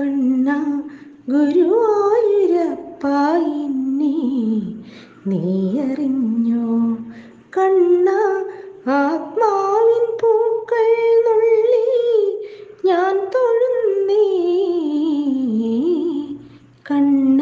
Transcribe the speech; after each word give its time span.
കണ്ണ 0.00 0.50
ഗുരുവായൂരപ്പായിന്നെ 1.30 4.12
നീ 5.26 5.40
അറിഞ്ഞോ 5.82 6.68
കണ്ണ 7.56 8.08
ആത്മാവിൻ 8.94 10.06
പൂക്കൾ 10.20 10.88
നുള്ളി 11.26 11.84
ഞാൻ 12.84 13.16
തൊഴുന്നേ. 13.34 14.24
കണ്ണ 16.86 17.40